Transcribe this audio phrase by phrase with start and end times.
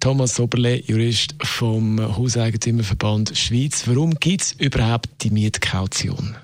[0.00, 3.86] Thomas Soberle, Jurist vom Hauseigentümerverband Schweiz.
[3.86, 6.34] Warum gibt es überhaupt die Mietkaution?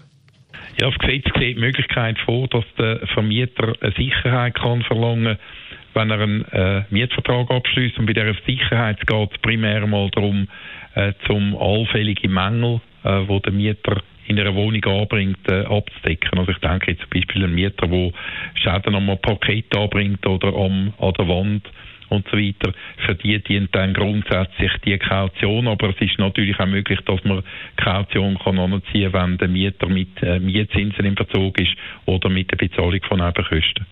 [0.78, 5.38] Ja, das Gesetz sieht die Möglichkeit vor, dass der Vermieter eine Sicherheit kann verlangen
[5.94, 7.98] wenn er einen äh, Mietvertrag abschließt.
[7.98, 10.48] Und bei dieser Sicherheit geht es primär mal darum,
[10.94, 16.38] äh, zum allfällige Mängel, äh, wo der Mieter in einer Wohnung anbringt, äh, abzudecken.
[16.38, 18.12] Also ich denke jetzt zum Beispiel ein Mieter, der
[18.54, 21.68] Schäden am Parkett anbringt oder am, an der Wand
[22.10, 22.72] und so weiter,
[23.06, 27.42] für die dient dann grundsätzlich die Kaution, aber es ist natürlich auch möglich, dass man
[27.76, 31.72] Kaution kann anziehen, wenn der Mieter mit äh, Mietzinsen im Verzug ist
[32.06, 33.86] oder mit der Bezahlung von Nebenkosten.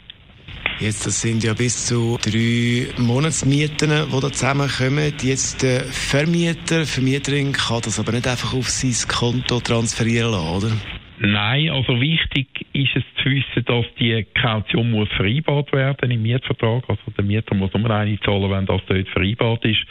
[0.80, 5.12] Jetzt, das sind ja bis zu drei Monatsmieten, die da zusammenkommen.
[5.20, 10.76] Jetzt der Vermieter, Vermieterin kann das aber nicht einfach auf sein Konto transferieren lassen, oder?
[11.18, 16.84] Nein, also wichtig ist es zu wissen, dass die Kaution muss vereinbart werden im Mietvertrag.
[16.88, 19.84] Also der Mieter muss nur eine zahlen, wenn das dort vereinbart ist.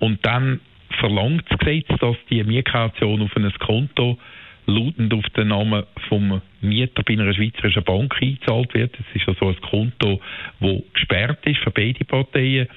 [0.00, 0.60] Und dann
[0.98, 4.18] verlangt das Gesetz, dass die Mietkaution auf ein Konto
[4.66, 8.94] lautend auf den Namen vom Mieter bei einer schweizerischen Bank eingezahlt wird.
[8.94, 10.20] Das ist also ein Konto,
[10.60, 12.68] das gesperrt ist für beide Parteien.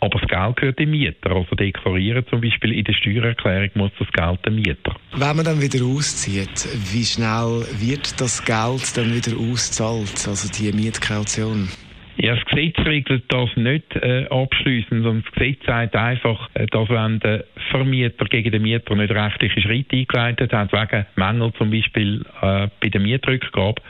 [0.00, 1.30] Aber das Geld gehört dem Mieter.
[1.30, 4.96] Also deklarieren zum Beispiel in der Steuererklärung muss das Geld dem Mieter.
[5.12, 10.72] Wenn man dann wieder auszieht, wie schnell wird das Geld dann wieder auszahlt, also die
[10.72, 11.68] Mietkaution?
[12.16, 16.88] Ja, das Gesetz regelt das nicht äh, abschließend, sondern das Gesetz sagt einfach, äh, dass
[16.90, 22.24] wenn der Vermieter gegen den Mieter nicht rechtliche Schritte eingeleitet hat, wegen Mängel zum Beispiel
[22.42, 23.80] äh, bei der Mietrückgabe,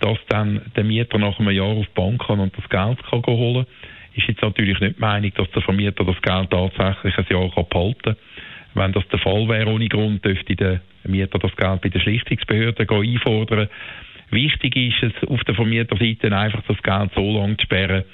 [0.00, 3.22] dass dann der Mieter nach einem Jahr auf die Bank kann und das Geld kann
[3.26, 3.66] holen
[4.14, 7.66] ist jetzt natürlich nicht die Meinung, dass der Vermieter das Geld tatsächlich ein Jahr kann
[7.68, 8.16] behalten kann.
[8.74, 12.86] Wenn das der Fall wäre ohne Grund, dürfte der Mieter das Geld bei der Schlichtungsbehörde
[12.88, 13.68] einfordern.
[14.32, 18.04] Wichtig ist es auf der Vermieterseite einfach das Geld so lange zu sperren,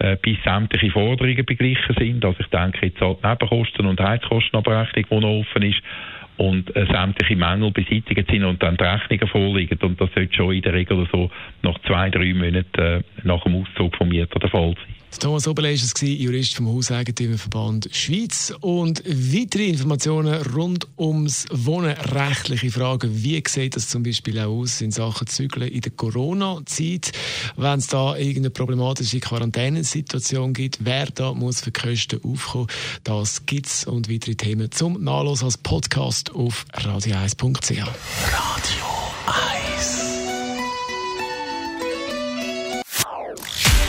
[0.00, 2.24] äh, bis sämtliche Forderungen beglichen sind.
[2.24, 5.80] Also ich denke jetzt an die Nebenkosten und Heizkostenabrechnung, die noch offen ist
[6.36, 9.78] und äh, sämtliche Mängel beseitigt sind und dann die Rechnungen vorliegen.
[9.80, 11.30] Und das sollte schon in der Regel so
[11.62, 15.01] nach zwei, drei Monaten äh, nach dem Auszug vom Mieter der Fall sein.
[15.18, 18.52] Thomas Oberle war es, Jurist vom Hauseigentümerverband Schweiz.
[18.60, 23.22] Und weitere Informationen rund ums Wohnen, rechtliche Fragen.
[23.22, 27.12] Wie sieht das zum Beispiel auch aus in Sachen Zügeln in der Corona-Zeit?
[27.56, 32.66] Wenn es da irgendeine problematische Quarantänesituation gibt, wer da muss für Kosten aufkommen,
[33.04, 38.51] das gibt es und weitere Themen zum Nachlesen als Podcast auf radio1.ch.